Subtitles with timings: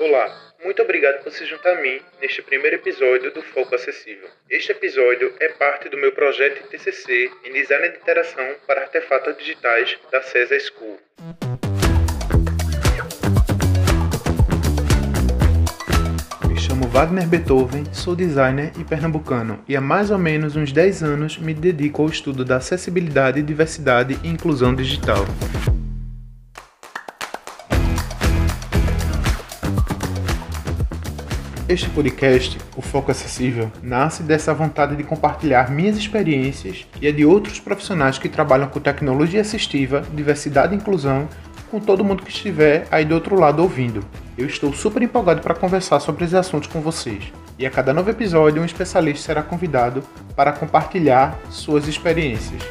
[0.00, 0.32] Olá,
[0.64, 4.28] muito obrigado por se juntar a mim neste primeiro episódio do Foco Acessível.
[4.48, 9.98] Este episódio é parte do meu projeto TCC em Design de Interação para Artefatos Digitais
[10.12, 11.00] da CESA School.
[16.48, 21.02] Me chamo Wagner Beethoven, sou designer e pernambucano e há mais ou menos uns 10
[21.02, 25.26] anos me dedico ao estudo da acessibilidade, diversidade e inclusão digital.
[31.68, 37.26] Este podcast, o Foco Acessível, nasce dessa vontade de compartilhar minhas experiências e a de
[37.26, 41.28] outros profissionais que trabalham com tecnologia assistiva, diversidade e inclusão,
[41.70, 44.02] com todo mundo que estiver aí do outro lado ouvindo.
[44.38, 47.30] Eu estou super empolgado para conversar sobre esses assuntos com vocês.
[47.58, 50.02] E a cada novo episódio, um especialista será convidado
[50.34, 52.62] para compartilhar suas experiências.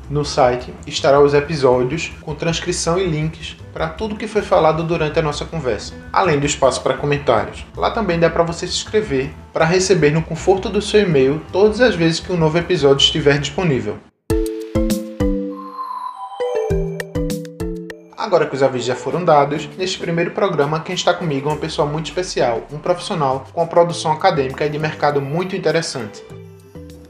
[0.08, 5.18] No site estará os episódios com transcrição e links para tudo que foi falado durante
[5.18, 7.66] a nossa conversa, além do espaço para comentários.
[7.76, 11.82] Lá também dá para você se inscrever para receber no conforto do seu e-mail todas
[11.82, 13.98] as vezes que um novo episódio estiver disponível.
[18.16, 21.60] Agora que os avisos já foram dados, neste primeiro programa quem está comigo é uma
[21.60, 26.24] pessoa muito especial, um profissional com uma produção acadêmica e de mercado muito interessante.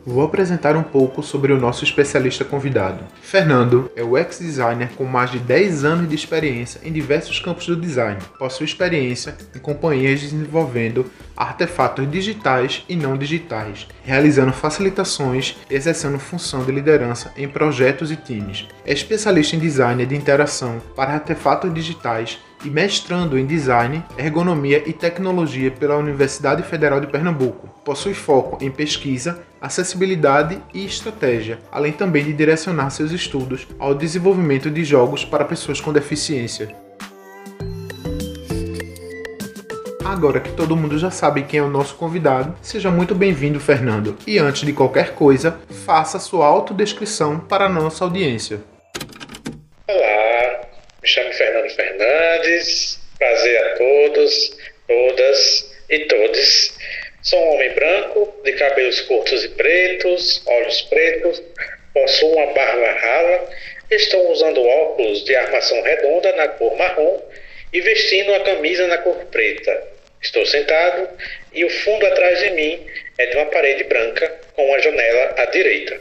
[0.05, 3.03] Vou apresentar um pouco sobre o nosso especialista convidado.
[3.23, 7.75] Fernando é o ex-designer com mais de 10 anos de experiência em diversos campos do
[7.75, 8.19] design.
[8.37, 16.63] Possui experiência em companhias desenvolvendo artefatos digitais e não digitais, realizando facilitações e exercendo função
[16.63, 18.67] de liderança em projetos e times.
[18.85, 24.93] É especialista em design de interação para artefatos digitais e mestrando em Design, Ergonomia e
[24.93, 27.67] Tecnologia pela Universidade Federal de Pernambuco.
[27.83, 34.69] Possui foco em pesquisa, acessibilidade e estratégia, além também de direcionar seus estudos ao desenvolvimento
[34.69, 36.75] de jogos para pessoas com deficiência.
[40.03, 44.15] Agora que todo mundo já sabe quem é o nosso convidado, seja muito bem-vindo, Fernando.
[44.25, 48.61] E antes de qualquer coisa, faça sua autodescrição para a nossa audiência.
[49.87, 51.54] Me chamo Fernando
[52.05, 52.99] Fernandes.
[53.17, 54.57] Prazer a todos,
[54.87, 56.77] todas e todes.
[57.23, 61.41] Sou um homem branco, de cabelos curtos e pretos, olhos pretos,
[61.93, 63.49] possuo uma barba rala,
[63.89, 67.21] estou usando óculos de armação redonda na cor marrom
[67.73, 69.81] e vestindo a camisa na cor preta.
[70.21, 71.07] Estou sentado
[71.53, 72.85] e o fundo atrás de mim
[73.17, 75.99] é de uma parede branca com uma janela à direita.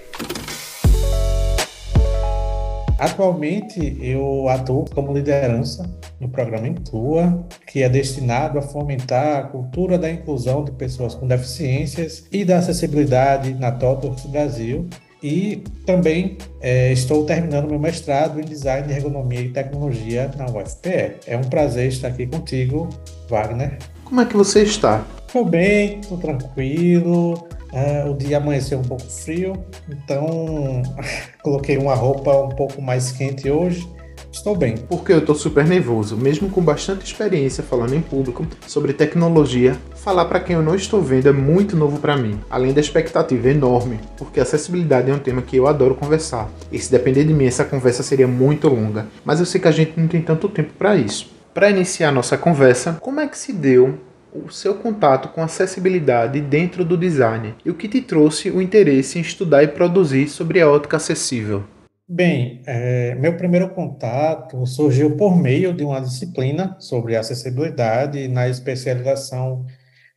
[2.98, 5.88] Atualmente, eu atuo como liderança
[6.20, 11.26] no programa Inclua, que é destinado a fomentar a cultura da inclusão de pessoas com
[11.26, 14.88] deficiências e da acessibilidade na TOTOS Brasil.
[15.22, 21.16] E também é, estou terminando meu mestrado em Design de Ergonomia e Tecnologia na UFPE.
[21.26, 22.88] É um prazer estar aqui contigo,
[23.28, 23.78] Wagner.
[24.04, 25.04] Como é que você está?
[25.26, 30.80] Estou bem, estou tranquilo, Uh, o dia amanheceu um pouco frio, então
[31.42, 33.84] coloquei uma roupa um pouco mais quente hoje.
[34.30, 34.76] Estou bem.
[34.76, 40.24] Porque eu estou super nervoso, mesmo com bastante experiência falando em público sobre tecnologia, falar
[40.26, 43.98] para quem eu não estou vendo é muito novo para mim, além da expectativa enorme,
[44.16, 46.48] porque acessibilidade é um tema que eu adoro conversar.
[46.70, 49.72] E se depender de mim, essa conversa seria muito longa, mas eu sei que a
[49.72, 51.32] gente não tem tanto tempo para isso.
[51.52, 53.98] Para iniciar nossa conversa, como é que se deu
[54.34, 59.18] o seu contato com acessibilidade dentro do design e o que te trouxe o interesse
[59.18, 61.62] em estudar e produzir sobre a ótica acessível?
[62.06, 69.64] Bem, é, meu primeiro contato surgiu por meio de uma disciplina sobre acessibilidade na especialização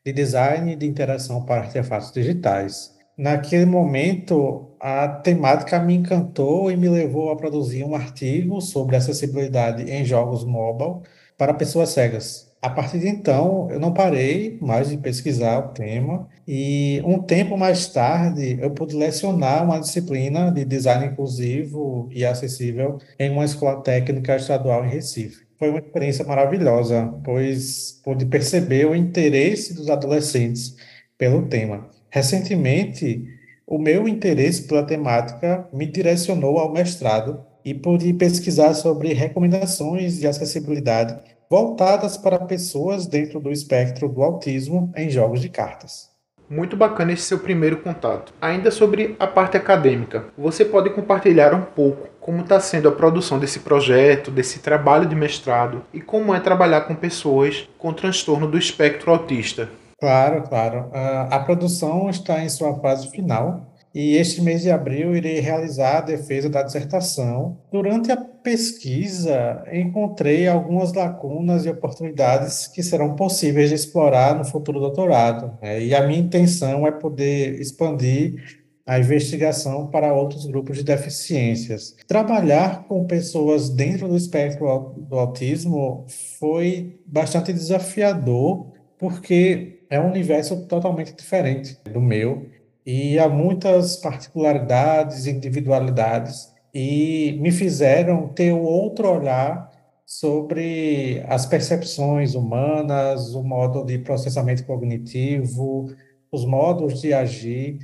[0.06, 2.92] de design de interação para artefatos digitais.
[3.18, 9.90] Naquele momento, a temática me encantou e me levou a produzir um artigo sobre acessibilidade
[9.90, 11.02] em jogos mobile
[11.38, 12.47] para pessoas cegas.
[12.60, 17.56] A partir de então, eu não parei mais de pesquisar o tema e um tempo
[17.56, 23.82] mais tarde eu pude lecionar uma disciplina de design inclusivo e acessível em uma escola
[23.82, 25.46] técnica estadual em Recife.
[25.60, 30.76] Foi uma experiência maravilhosa, pois pude perceber o interesse dos adolescentes
[31.16, 31.90] pelo tema.
[32.10, 33.24] Recentemente,
[33.68, 40.28] o meu interesse pela temática me direcionou ao mestrado e pude pesquisar sobre recomendações de
[40.28, 46.10] acessibilidade voltadas para pessoas dentro do espectro do autismo em jogos de cartas.
[46.50, 48.34] Muito bacana esse seu primeiro contato.
[48.40, 53.38] Ainda sobre a parte acadêmica, você pode compartilhar um pouco como está sendo a produção
[53.38, 58.58] desse projeto, desse trabalho de mestrado e como é trabalhar com pessoas com transtorno do
[58.58, 59.70] espectro autista.
[60.00, 60.90] Claro, claro.
[60.94, 65.98] A, a produção está em sua fase final e este mês de abril irei realizar
[65.98, 67.58] a defesa da dissertação.
[67.72, 74.80] Durante a pesquisa, encontrei algumas lacunas e oportunidades que serão possíveis de explorar no futuro
[74.80, 75.58] doutorado.
[75.64, 75.84] Né?
[75.84, 81.96] E a minha intenção é poder expandir a investigação para outros grupos de deficiências.
[82.08, 86.06] Trabalhar com pessoas dentro do espectro do autismo
[86.38, 88.68] foi bastante desafiador,
[89.00, 92.46] porque é um universo totalmente diferente do meu
[92.88, 99.70] e há muitas particularidades, individualidades e me fizeram ter um outro olhar
[100.06, 105.94] sobre as percepções humanas, o modo de processamento cognitivo,
[106.32, 107.78] os modos de agir.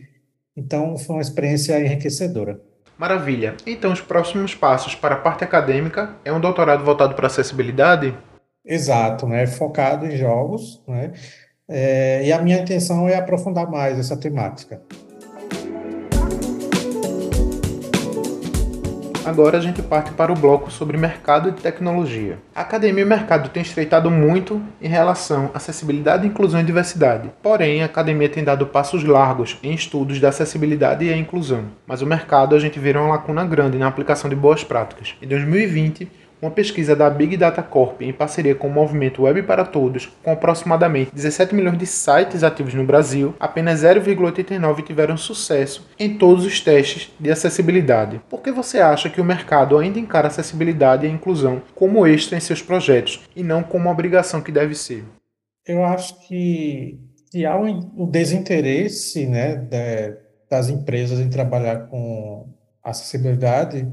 [0.55, 2.61] Então, foi uma experiência enriquecedora.
[2.97, 3.57] Maravilha.
[3.67, 8.17] Então, os próximos passos para a parte acadêmica é um doutorado voltado para acessibilidade?
[8.65, 9.45] Exato, né?
[9.47, 11.11] Focado em jogos, né?
[11.67, 14.81] É, e a minha intenção é aprofundar mais essa temática.
[19.25, 22.37] Agora a gente parte para o bloco sobre mercado de tecnologia.
[22.53, 27.31] A academia e o mercado têm estreitado muito em relação à acessibilidade, inclusão e diversidade.
[27.41, 31.67] Porém, a academia tem dado passos largos em estudos da acessibilidade e a inclusão.
[31.87, 35.15] Mas o mercado a gente vê uma lacuna grande na aplicação de boas práticas.
[35.21, 36.11] Em 2020,
[36.43, 40.29] uma pesquisa da Big Data Corp em parceria com o movimento Web para Todos, com
[40.29, 46.59] aproximadamente 17 milhões de sites ativos no Brasil, apenas 0,89 tiveram sucesso em todos os
[46.59, 48.21] testes de acessibilidade.
[48.29, 52.41] Por que você acha que o mercado ainda encara acessibilidade e inclusão como extra em
[52.41, 55.05] seus projetos e não como uma obrigação que deve ser?
[55.65, 56.99] Eu acho que,
[57.31, 59.65] que há o desinteresse né,
[60.49, 62.49] das empresas em trabalhar com
[62.83, 63.87] acessibilidade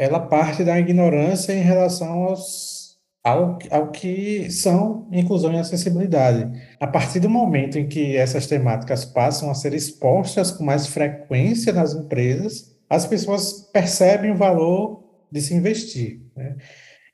[0.00, 6.50] ela parte da ignorância em relação aos, ao, ao que são inclusão e acessibilidade.
[6.80, 11.70] A partir do momento em que essas temáticas passam a ser expostas com mais frequência
[11.70, 16.22] nas empresas, as pessoas percebem o valor de se investir.
[16.34, 16.56] Né?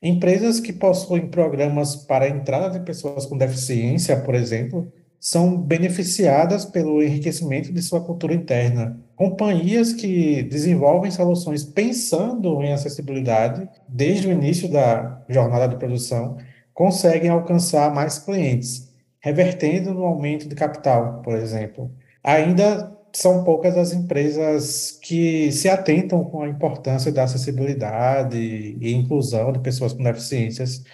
[0.00, 6.64] Empresas que possuem programas para a entrada de pessoas com deficiência, por exemplo, são beneficiadas
[6.64, 9.04] pelo enriquecimento de sua cultura interna.
[9.16, 16.36] Companhias que desenvolvem soluções pensando em acessibilidade desde o início da jornada de produção
[16.74, 21.90] conseguem alcançar mais clientes, revertendo no aumento de capital, por exemplo.
[22.22, 29.50] Ainda são poucas as empresas que se atentam com a importância da acessibilidade e inclusão
[29.50, 30.84] de pessoas com deficiências,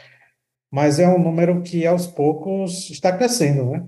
[0.70, 3.84] mas é um número que aos poucos está crescendo, né?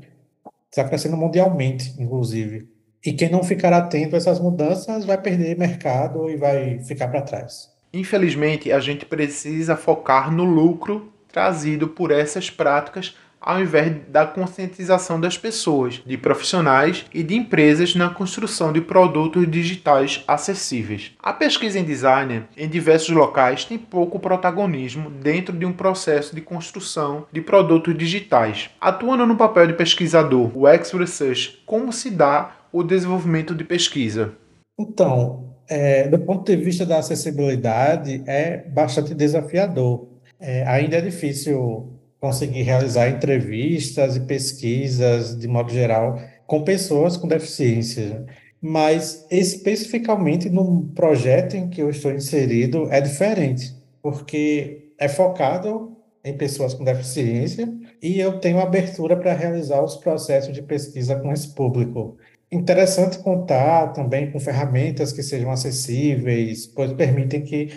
[0.68, 2.73] está crescendo mundialmente, inclusive.
[3.04, 7.20] E quem não ficar atento a essas mudanças vai perder mercado e vai ficar para
[7.20, 7.70] trás.
[7.92, 13.14] Infelizmente, a gente precisa focar no lucro trazido por essas práticas
[13.44, 19.48] ao invés da conscientização das pessoas, de profissionais e de empresas na construção de produtos
[19.50, 21.12] digitais acessíveis.
[21.22, 26.40] A pesquisa em design em diversos locais tem pouco protagonismo dentro de um processo de
[26.40, 28.70] construção de produtos digitais.
[28.80, 34.34] Atuando no papel de pesquisador, o X-Research, como se dá o desenvolvimento de pesquisa?
[34.76, 40.08] Então, é, do ponto de vista da acessibilidade, é bastante desafiador.
[40.40, 47.28] É, ainda é difícil conseguir realizar entrevistas e pesquisas, de modo geral, com pessoas com
[47.28, 48.26] deficiência.
[48.60, 56.36] Mas, especificamente no projeto em que eu estou inserido, é diferente, porque é focado em
[56.36, 61.54] pessoas com deficiência e eu tenho abertura para realizar os processos de pesquisa com esse
[61.54, 62.16] público.
[62.54, 67.70] Interessante contar também com ferramentas que sejam acessíveis, pois permitem que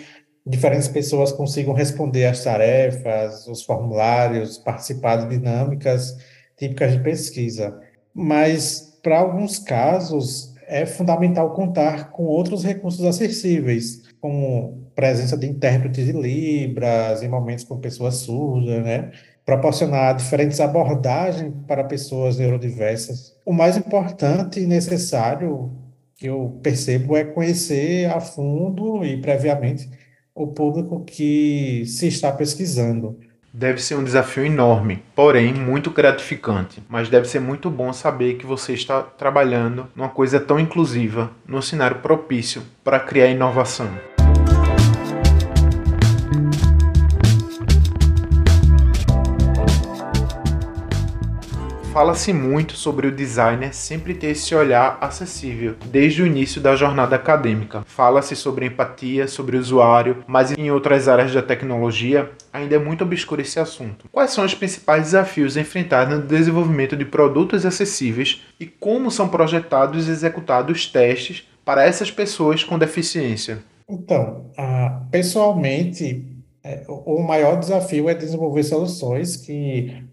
[0.46, 6.16] diferentes pessoas consigam responder às tarefas, os formulários, participar de dinâmicas
[6.56, 7.76] típicas de pesquisa.
[8.14, 16.06] Mas, para alguns casos, é fundamental contar com outros recursos acessíveis, como presença de intérpretes
[16.06, 19.10] de Libras, em momentos com pessoas surdas, né?
[19.48, 23.34] Proporcionar diferentes abordagens para pessoas neurodiversas.
[23.46, 25.72] O mais importante e necessário
[26.14, 29.88] que eu percebo é conhecer a fundo e previamente
[30.34, 33.18] o público que se está pesquisando.
[33.50, 38.44] Deve ser um desafio enorme, porém muito gratificante, mas deve ser muito bom saber que
[38.44, 43.88] você está trabalhando numa coisa tão inclusiva, num cenário propício para criar inovação.
[51.98, 57.16] Fala-se muito sobre o designer sempre ter esse olhar acessível, desde o início da jornada
[57.16, 57.82] acadêmica.
[57.88, 63.02] Fala-se sobre empatia, sobre o usuário, mas em outras áreas da tecnologia ainda é muito
[63.02, 64.08] obscuro esse assunto.
[64.12, 70.06] Quais são os principais desafios enfrentados no desenvolvimento de produtos acessíveis e como são projetados
[70.06, 73.58] e executados testes para essas pessoas com deficiência?
[73.90, 76.24] Então, uh, pessoalmente,
[76.62, 80.06] é, o maior desafio é desenvolver soluções que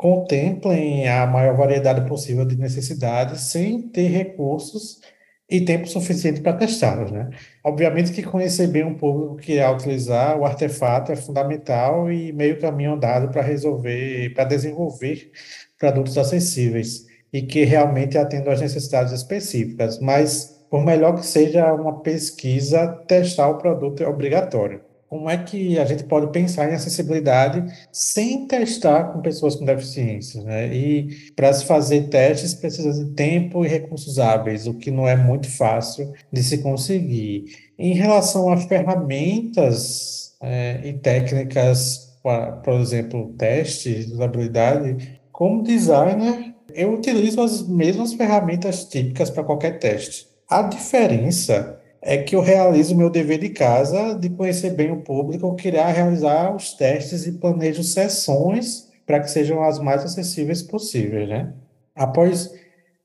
[0.00, 4.98] contemplem a maior variedade possível de necessidades sem ter recursos
[5.46, 7.28] e tempo suficiente para testá-los, né?
[7.62, 12.58] Obviamente que conhecer bem um público que irá utilizar o artefato é fundamental e meio
[12.58, 15.30] caminho andado para resolver, para desenvolver
[15.78, 20.00] produtos acessíveis e que realmente atendam às necessidades específicas.
[20.00, 24.80] Mas, por melhor que seja uma pesquisa, testar o produto é obrigatório
[25.10, 30.40] como é que a gente pode pensar em acessibilidade sem testar com pessoas com deficiência,
[30.44, 30.72] né?
[30.72, 35.16] E para se fazer testes precisa de tempo e recursos hábeis, o que não é
[35.16, 37.46] muito fácil de se conseguir.
[37.76, 42.16] Em relação a ferramentas é, e técnicas,
[42.62, 49.80] por exemplo, testes de usabilidade, como designer, eu utilizo as mesmas ferramentas típicas para qualquer
[49.80, 50.28] teste.
[50.48, 55.02] A diferença é que eu realizo o meu dever de casa de conhecer bem o
[55.02, 61.28] público, queria realizar os testes e planejo sessões para que sejam as mais acessíveis possíveis,
[61.28, 61.52] né?
[61.94, 62.50] Após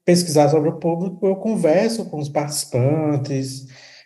[0.06, 3.66] pesquisar sobre o público, eu converso com os participantes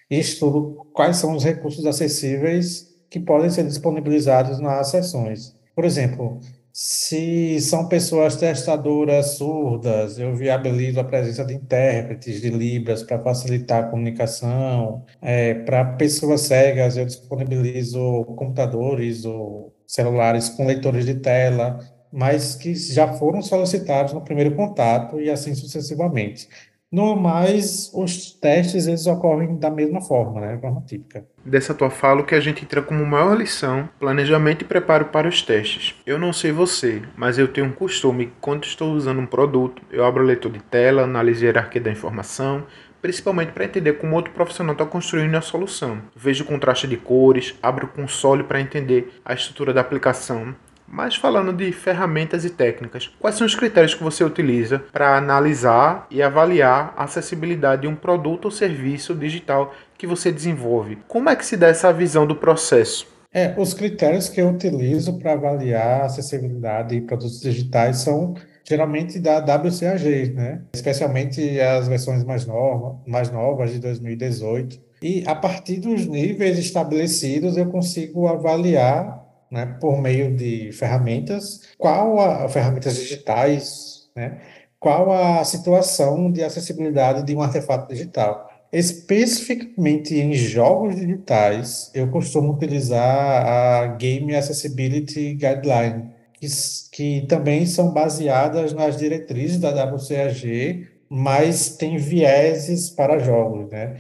[0.10, 5.56] e estudo quais são os recursos acessíveis que podem ser disponibilizados nas sessões.
[5.76, 6.40] Por exemplo,
[6.82, 13.84] se são pessoas testadoras surdas, eu viabilizo a presença de intérpretes de Libras para facilitar
[13.84, 15.06] a comunicação.
[15.22, 21.80] É, para pessoas cegas, eu disponibilizo computadores ou celulares com leitores de tela,
[22.14, 26.48] mas que já foram solicitados no primeiro contato e assim sucessivamente.
[26.92, 30.58] No mais, os testes eles ocorrem da mesma forma, né?
[30.60, 31.24] Forma típica.
[31.46, 35.28] Dessa tua fala, o que a gente entra como maior lição, planejamento e preparo para
[35.28, 35.94] os testes.
[36.04, 40.04] Eu não sei você, mas eu tenho um costume, quando estou usando um produto, eu
[40.04, 42.66] abro o leitor de tela, analiso a hierarquia da informação,
[43.00, 46.02] principalmente para entender como outro profissional está construindo a solução.
[46.16, 50.56] Vejo o contraste de cores, abro o console para entender a estrutura da aplicação,
[50.92, 56.08] mas falando de ferramentas e técnicas, quais são os critérios que você utiliza para analisar
[56.10, 60.98] e avaliar a acessibilidade de um produto ou serviço digital que você desenvolve?
[61.08, 63.08] Como é que se dá essa visão do processo?
[63.32, 68.34] É, os critérios que eu utilizo para avaliar a acessibilidade de produtos digitais são
[68.68, 70.62] geralmente da WCAG, né?
[70.74, 74.80] Especialmente as versões mais, nova, mais novas de 2018.
[75.02, 79.19] E a partir dos níveis estabelecidos eu consigo avaliar
[79.52, 84.40] né, por meio de ferramentas, qual a ferramentas digitais, né,
[84.80, 88.50] qual a situação de acessibilidade de um artefato digital.
[88.72, 96.48] Especificamente em jogos digitais, eu costumo utilizar a Game Accessibility Guideline, que,
[96.92, 103.98] que também são baseadas nas diretrizes da WCAG, mas tem vieses para jogos, né?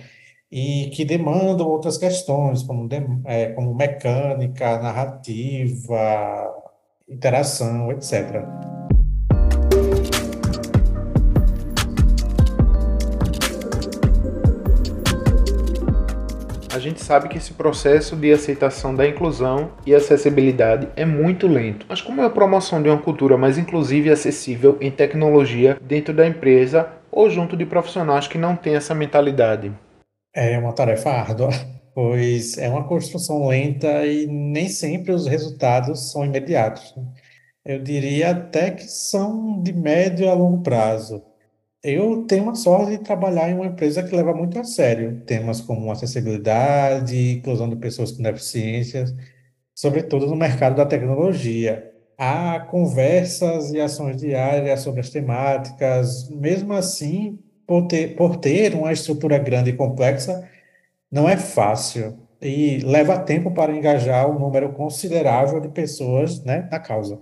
[0.51, 2.89] E que demandam outras questões, como,
[3.25, 6.53] é, como mecânica, narrativa,
[7.07, 8.43] interação, etc.
[16.71, 21.85] A gente sabe que esse processo de aceitação da inclusão e acessibilidade é muito lento.
[21.89, 26.13] Mas como é a promoção de uma cultura mais inclusiva e acessível em tecnologia dentro
[26.13, 29.73] da empresa ou junto de profissionais que não têm essa mentalidade?
[30.33, 31.49] É uma tarefa árdua,
[31.93, 36.95] pois é uma construção lenta e nem sempre os resultados são imediatos.
[36.95, 37.03] né?
[37.65, 41.23] Eu diria até que são de médio a longo prazo.
[41.83, 45.61] Eu tenho a sorte de trabalhar em uma empresa que leva muito a sério temas
[45.61, 49.13] como acessibilidade, inclusão de pessoas com deficiências,
[49.75, 51.91] sobretudo no mercado da tecnologia.
[52.17, 58.91] Há conversas e ações diárias sobre as temáticas, mesmo assim, por ter, por ter uma
[58.91, 60.49] estrutura grande e complexa,
[61.11, 66.79] não é fácil e leva tempo para engajar um número considerável de pessoas né, na
[66.79, 67.19] causa.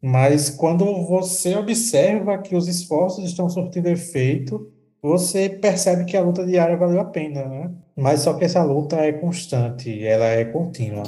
[0.00, 4.70] Mas quando você observa que os esforços estão surtindo efeito,
[5.02, 7.70] você percebe que a luta diária valeu a pena, né?
[7.96, 11.02] Mas só que essa luta é constante, ela é contínua.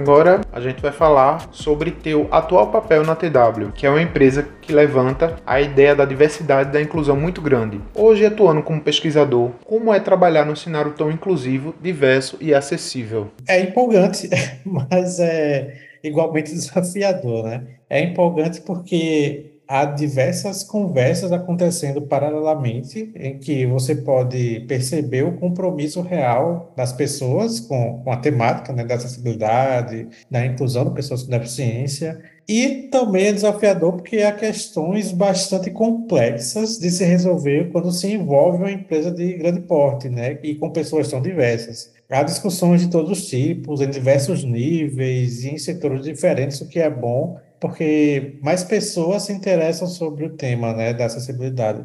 [0.00, 4.48] Agora a gente vai falar sobre teu atual papel na TW, que é uma empresa
[4.62, 7.78] que levanta a ideia da diversidade e da inclusão muito grande.
[7.94, 13.28] Hoje atuando como pesquisador, como é trabalhar num cenário tão inclusivo, diverso e acessível?
[13.46, 14.30] É empolgante,
[14.64, 17.64] mas é igualmente desafiador, né?
[17.90, 26.00] É empolgante porque há diversas conversas acontecendo paralelamente, em que você pode perceber o compromisso
[26.00, 31.30] real das pessoas com, com a temática né, da acessibilidade, da inclusão de pessoas com
[31.30, 38.12] deficiência, e também é desafiador porque há questões bastante complexas de se resolver quando se
[38.12, 41.92] envolve uma empresa de grande porte, né, e com pessoas tão diversas.
[42.10, 46.80] Há discussões de todos os tipos, em diversos níveis e em setores diferentes, o que
[46.80, 51.84] é bom porque mais pessoas se interessam sobre o tema, né, da acessibilidade.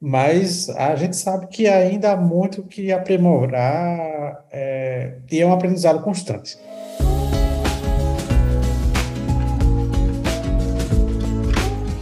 [0.00, 6.00] Mas a gente sabe que ainda há muito que aprimorar é, e é um aprendizado
[6.00, 6.56] constante.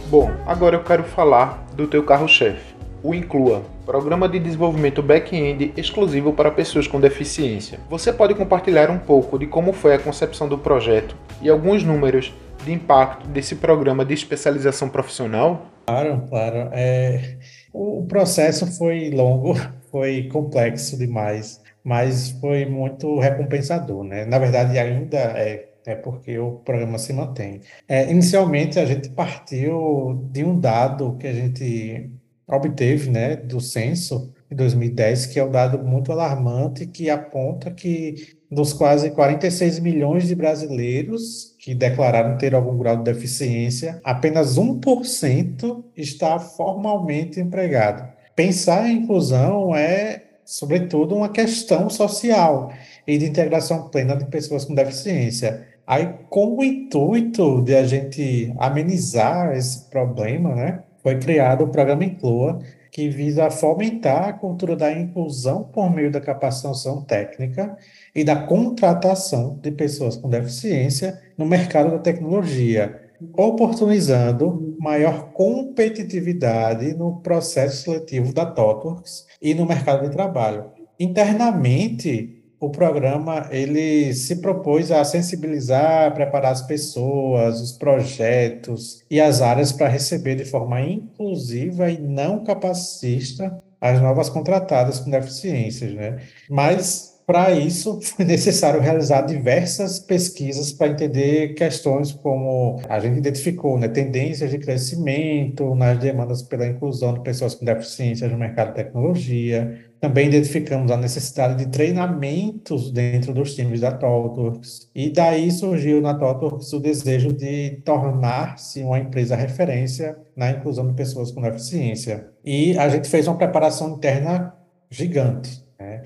[0.09, 6.31] Bom, agora eu quero falar do teu carro-chefe, o Inclua, programa de desenvolvimento back-end exclusivo
[6.31, 7.79] para pessoas com deficiência.
[7.89, 12.33] Você pode compartilhar um pouco de como foi a concepção do projeto e alguns números
[12.65, 15.71] de impacto desse programa de especialização profissional?
[15.85, 16.69] Claro, claro.
[16.73, 17.37] É,
[17.71, 19.53] o processo foi longo,
[19.91, 24.25] foi complexo demais, mas foi muito recompensador, né?
[24.25, 27.61] Na verdade, ainda é, é porque o programa se mantém.
[27.87, 32.09] É, inicialmente, a gente partiu de um dado que a gente
[32.47, 38.35] obteve, né, do censo em 2010, que é um dado muito alarmante que aponta que
[38.49, 45.83] dos quase 46 milhões de brasileiros que declararam ter algum grau de deficiência, apenas 1%
[45.97, 48.07] está formalmente empregado.
[48.35, 52.71] Pensar em inclusão é, sobretudo, uma questão social
[53.07, 55.67] e de integração plena de pessoas com deficiência.
[55.87, 62.05] Aí, com o intuito de a gente amenizar esse problema, né, foi criado o programa
[62.05, 62.59] Inclua,
[62.95, 67.77] que visa fomentar a cultura da inclusão por meio da capacitação técnica
[68.15, 72.97] e da contratação de pessoas com deficiência no mercado da tecnologia,
[73.33, 80.71] oportunizando maior competitividade no processo seletivo da TOTWORKS e no mercado de trabalho.
[80.97, 89.41] Internamente, o programa ele se propôs a sensibilizar, preparar as pessoas, os projetos e as
[89.41, 96.17] áreas para receber de forma inclusiva e não capacitista as novas contratadas com deficiências, né?
[96.49, 103.79] Mas para isso, foi necessário realizar diversas pesquisas para entender questões como a gente identificou,
[103.79, 108.75] né, tendências de crescimento nas demandas pela inclusão de pessoas com deficiências no mercado de
[108.75, 109.85] tecnologia.
[110.05, 114.91] Também identificamos a necessidade de treinamentos dentro dos times da TOTWORKS.
[114.93, 120.93] E daí surgiu na TOTWORKS o desejo de tornar-se uma empresa referência na inclusão de
[120.93, 122.29] pessoas com deficiência.
[122.45, 124.53] E a gente fez uma preparação interna
[124.91, 125.65] gigante.
[125.79, 126.03] Né?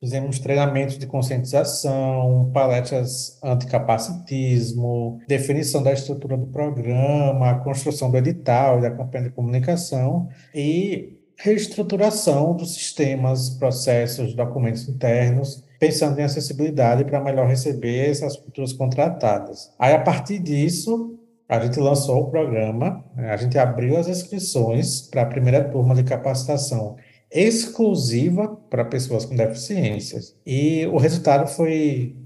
[0.00, 8.90] Fizemos treinamentos de conscientização, palestras anticapacitismo, definição da estrutura do programa, construção do edital da
[8.90, 17.46] campanha de comunicação e reestruturação dos sistemas, processos, documentos internos, pensando em acessibilidade para melhor
[17.46, 19.70] receber essas futuras contratadas.
[19.78, 21.18] Aí, a partir disso,
[21.48, 25.94] a gente lançou o programa, né, a gente abriu as inscrições para a primeira turma
[25.94, 26.96] de capacitação
[27.30, 30.34] exclusiva para pessoas com deficiências.
[30.44, 32.16] E o resultado foi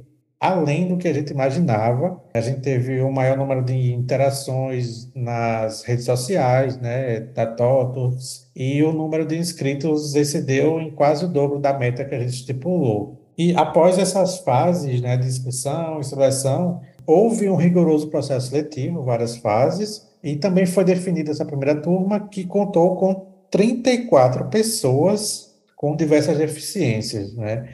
[0.40, 2.18] além do que a gente imaginava.
[2.32, 8.82] A gente teve um maior número de interações nas redes sociais, né, da TOTUS, e
[8.82, 13.20] o número de inscritos excedeu em quase o dobro da meta que a gente estipulou.
[13.36, 19.36] E após essas fases né, de inscrição e seleção, houve um rigoroso processo seletivo, várias
[19.36, 26.36] fases, e também foi definida essa primeira turma, que contou com 34 pessoas com diversas
[26.36, 27.68] deficiências, né?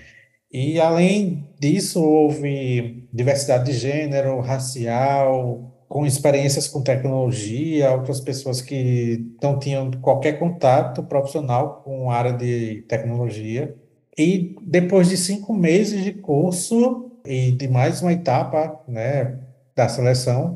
[0.51, 9.25] E além disso, houve diversidade de gênero, racial, com experiências com tecnologia, outras pessoas que
[9.43, 13.75] não tinham qualquer contato profissional com a área de tecnologia.
[14.19, 19.39] E depois de cinco meses de curso e de mais uma etapa né,
[19.75, 20.55] da seleção,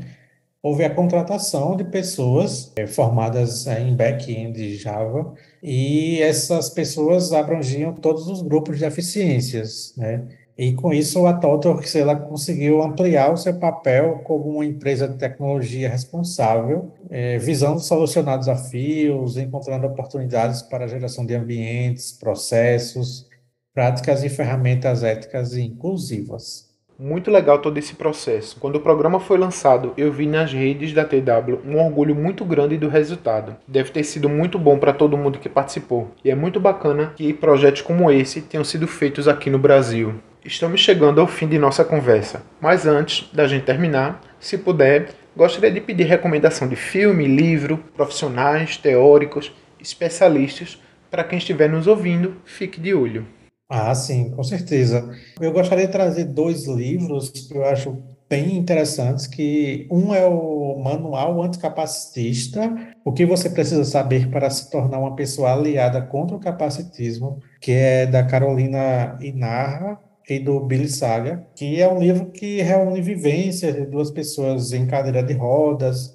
[0.62, 7.94] houve a contratação de pessoas é, formadas é, em back-end Java, e essas pessoas abrangiam
[7.94, 10.26] todos os grupos de deficiências, né?
[10.58, 15.16] E com isso a TOTWORKS ela conseguiu ampliar o seu papel como uma empresa de
[15.16, 23.26] tecnologia responsável, é, visando solucionar desafios, encontrando oportunidades para a geração de ambientes, processos,
[23.72, 26.69] práticas e ferramentas éticas e inclusivas.
[27.02, 28.58] Muito legal todo esse processo.
[28.60, 32.76] Quando o programa foi lançado, eu vi nas redes da TW um orgulho muito grande
[32.76, 33.56] do resultado.
[33.66, 36.10] Deve ter sido muito bom para todo mundo que participou.
[36.22, 40.12] E é muito bacana que projetos como esse tenham sido feitos aqui no Brasil.
[40.44, 45.70] Estamos chegando ao fim de nossa conversa, mas antes da gente terminar, se puder, gostaria
[45.70, 50.78] de pedir recomendação de filme, livro, profissionais, teóricos, especialistas,
[51.10, 53.26] para quem estiver nos ouvindo, fique de olho.
[53.72, 55.08] Ah, sim, com certeza.
[55.40, 60.76] Eu gostaria de trazer dois livros que eu acho bem interessantes, que um é o
[60.82, 62.60] Manual Anticapacitista,
[63.04, 67.70] o que você precisa saber para se tornar uma pessoa aliada contra o capacitismo, que
[67.70, 73.74] é da Carolina Inarra e do Billy Saga, que é um livro que reúne vivências
[73.76, 76.12] de duas pessoas em cadeira de rodas,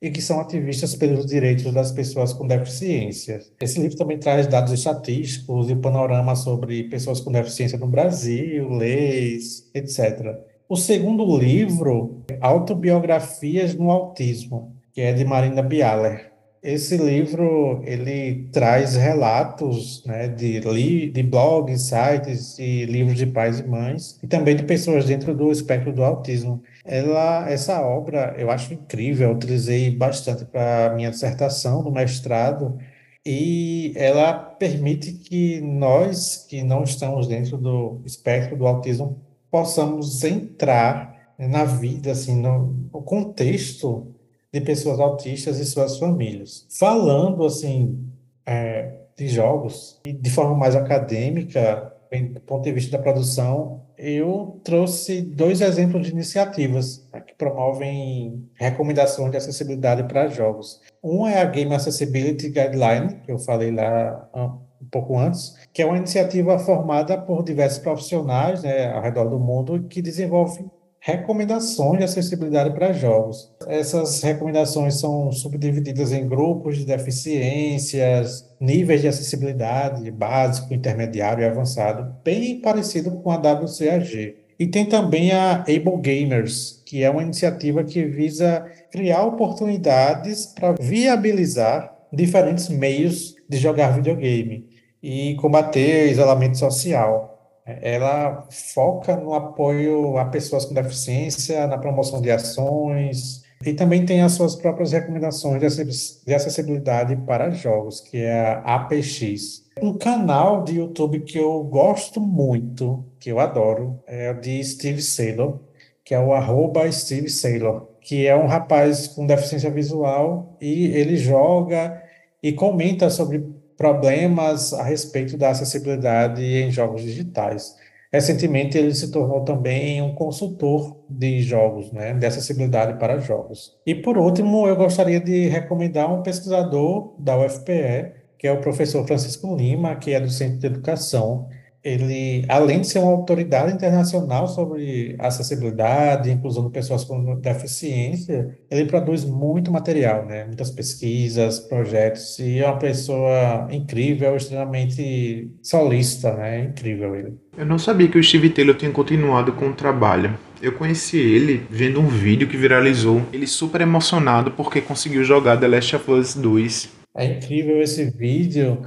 [0.00, 3.40] e que são ativistas pelos direitos das pessoas com deficiência.
[3.60, 9.68] Esse livro também traz dados estatísticos e panorama sobre pessoas com deficiência no Brasil, leis,
[9.74, 10.36] etc.
[10.68, 16.32] O segundo livro, Autobiografias no Autismo, que é de Marina Bialer.
[16.62, 23.60] Esse livro ele traz relatos né, de, li, de blogs, sites e livros de pais
[23.60, 26.60] e mães e também de pessoas dentro do espectro do autismo.
[26.86, 32.78] Ela, essa obra eu acho incrível, eu utilizei bastante para minha dissertação no mestrado
[33.24, 39.20] e ela permite que nós que não estamos dentro do espectro do autismo
[39.50, 44.14] possamos entrar na vida, assim, no, no contexto
[44.52, 46.66] de pessoas autistas e suas famílias.
[46.70, 48.08] Falando, assim,
[48.44, 51.92] é, de jogos, de forma mais acadêmica,
[52.32, 58.48] do ponto de vista da produção, eu trouxe dois exemplos de iniciativas né, que promovem
[58.54, 60.80] recomendações de acessibilidade para jogos.
[61.02, 65.86] Um é a Game Accessibility Guideline, que eu falei lá um pouco antes, que é
[65.86, 72.04] uma iniciativa formada por diversos profissionais né, ao redor do mundo que desenvolvem recomendações de
[72.04, 73.52] acessibilidade para jogos.
[73.68, 82.14] Essas recomendações são subdivididas em grupos de deficiências, níveis de acessibilidade, básico, intermediário e avançado,
[82.24, 84.36] bem parecido com a WCAG.
[84.58, 90.74] E tem também a Able Gamers, que é uma iniciativa que visa criar oportunidades para
[90.80, 94.66] viabilizar diferentes meios de jogar videogame
[95.02, 97.34] e combater isolamento social.
[97.66, 104.22] Ela foca no apoio a pessoas com deficiência, na promoção de ações, e também tem
[104.22, 105.76] as suas próprias recomendações
[106.24, 109.64] de acessibilidade para jogos, que é a APX.
[109.82, 115.02] Um canal de YouTube que eu gosto muito, que eu adoro, é o de Steve
[115.02, 115.60] Saylor,
[116.04, 121.16] que é o arroba Steve Saylor, que é um rapaz com deficiência visual e ele
[121.16, 122.00] joga
[122.42, 123.44] e comenta sobre
[123.76, 127.74] problemas a respeito da acessibilidade em jogos digitais.
[128.12, 133.76] Recentemente, ele se tornou também um consultor de jogos, né, de acessibilidade para jogos.
[133.84, 139.06] E, por último, eu gostaria de recomendar um pesquisador da UFPE, que é o professor
[139.06, 141.48] Francisco Lima, que é do Centro de Educação,
[141.86, 148.58] ele, além de ser uma autoridade internacional sobre acessibilidade e inclusão de pessoas com deficiência,
[148.68, 150.44] ele produz muito material, né?
[150.46, 156.64] Muitas pesquisas, projetos, e é uma pessoa incrível, extremamente solista, né?
[156.64, 157.34] Incrível ele.
[157.56, 160.36] Eu não sabia que o Steve Taylor tinha continuado com o trabalho.
[160.60, 165.68] Eu conheci ele vendo um vídeo que viralizou, ele super emocionado porque conseguiu jogar The
[165.68, 166.88] Last of Us 2.
[167.16, 168.82] É incrível esse vídeo,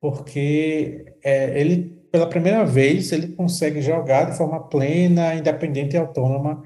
[0.00, 6.62] porque é, ele pela primeira vez, ele consegue jogar de forma plena, independente e autônoma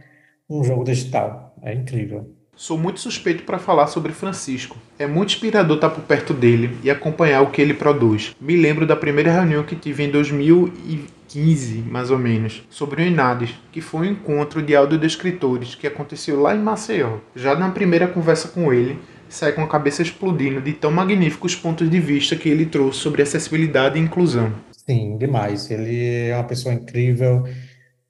[0.49, 1.55] um jogo digital.
[1.63, 2.31] É incrível.
[2.57, 4.77] Sou muito suspeito para falar sobre Francisco.
[4.97, 8.35] É muito inspirador estar por perto dele e acompanhar o que ele produz.
[8.41, 13.51] Me lembro da primeira reunião que tive em 2015, mais ou menos, sobre o Inades,
[13.73, 17.19] que foi um encontro de audiodescritores que aconteceu lá em Maceió.
[17.35, 21.91] Já na primeira conversa com ele, saí com a cabeça explodindo de tão magníficos pontos
[21.91, 24.53] de vista que ele trouxe sobre acessibilidade e inclusão.
[24.87, 25.71] Sim, demais.
[25.71, 27.45] Ele é uma pessoa incrível.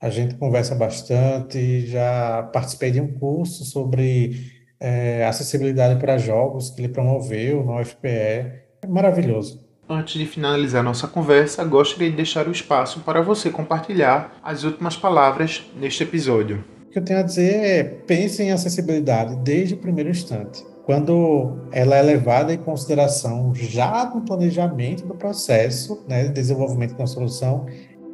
[0.00, 1.86] A gente conversa bastante.
[1.86, 8.08] Já participei de um curso sobre é, acessibilidade para jogos que ele promoveu no UFPE.
[8.08, 9.64] É maravilhoso.
[9.88, 14.96] Antes de finalizar nossa conversa, gostaria de deixar o espaço para você compartilhar as últimas
[14.96, 16.64] palavras neste episódio.
[16.86, 21.56] O que eu tenho a dizer é pense em acessibilidade desde o primeiro instante quando
[21.72, 27.66] ela é levada em consideração já no planejamento do processo né, de desenvolvimento da solução,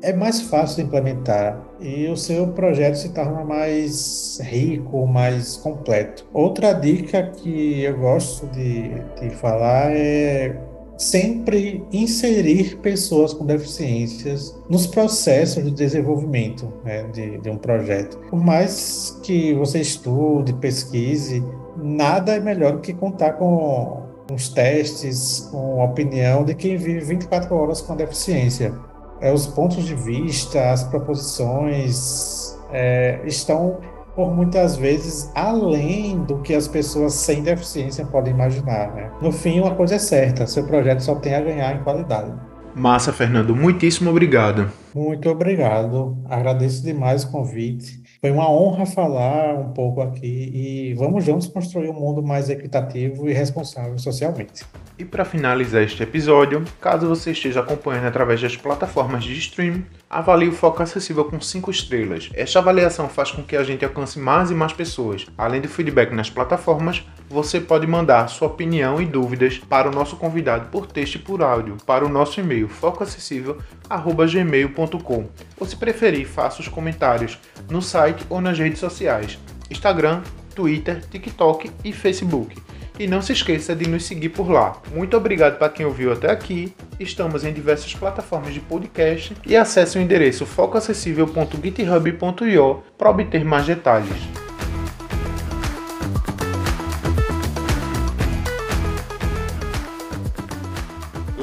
[0.03, 6.27] é mais fácil de implementar e o seu projeto se torna mais rico, mais completo.
[6.33, 8.89] Outra dica que eu gosto de,
[9.21, 10.59] de falar é
[10.97, 18.19] sempre inserir pessoas com deficiências nos processos de desenvolvimento né, de, de um projeto.
[18.29, 21.43] Por mais que você estude, pesquise,
[21.83, 27.01] nada é melhor do que contar com os testes, com a opinião de quem vive
[27.01, 28.73] 24 horas com deficiência.
[29.21, 33.79] É, os pontos de vista, as proposições é, estão
[34.15, 38.93] por muitas vezes além do que as pessoas sem deficiência podem imaginar.
[38.95, 39.11] Né?
[39.21, 42.33] No fim, uma coisa é certa: seu projeto só tem a ganhar em qualidade.
[42.75, 43.55] Massa, Fernando.
[43.55, 44.71] Muitíssimo obrigado.
[44.95, 46.17] Muito obrigado.
[46.29, 48.00] Agradeço demais o convite.
[48.21, 53.27] Foi uma honra falar um pouco aqui e vamos juntos construir um mundo mais equitativo
[53.31, 54.63] e responsável socialmente.
[54.99, 60.51] E para finalizar este episódio, caso você esteja acompanhando através das plataformas de streaming, avalie
[60.51, 62.29] o Foco Acessível com 5 estrelas.
[62.35, 65.27] Esta avaliação faz com que a gente alcance mais e mais pessoas.
[65.39, 70.17] Além do feedback nas plataformas, você pode mandar sua opinião e dúvidas para o nosso
[70.17, 75.27] convidado por texto e por áudio para o nosso e-mail focoacessível@gmail.com.
[75.59, 77.39] Ou se preferir, faça os comentários
[77.71, 79.39] no site ou nas redes sociais:
[79.71, 80.23] Instagram,
[80.57, 82.61] Twitter, TikTok e Facebook.
[82.99, 84.83] E não se esqueça de nos seguir por lá.
[84.93, 86.75] Muito obrigado para quem ouviu até aqui.
[86.99, 94.50] Estamos em diversas plataformas de podcast e acesse o endereço focoacessível.github.io para obter mais detalhes.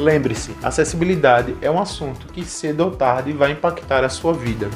[0.07, 4.69] Lembre-se, acessibilidade é um assunto que cedo ou tarde vai impactar a sua vida.